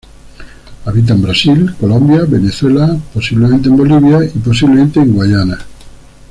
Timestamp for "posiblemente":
3.13-3.69, 4.39-4.99